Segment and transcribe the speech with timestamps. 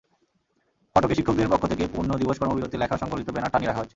[0.95, 3.89] ফটকে শিক্ষকদের পক্ষ থেকে পূর্ণ দিবস কর্মবিরতি লেখা-সংবলিত ব্যানার টানিয়ে রাখা হয়েছে।